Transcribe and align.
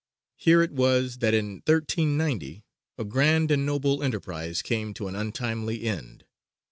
Here 0.35 0.63
it 0.63 0.71
was 0.71 1.19
that 1.19 1.35
in 1.35 1.61
1390 1.67 2.63
a 2.97 3.03
"grand 3.05 3.51
and 3.51 3.67
noble 3.67 4.01
enterprize" 4.01 4.63
came 4.63 4.95
to 4.95 5.07
an 5.07 5.15
untimely 5.15 5.83
end. 5.83 6.25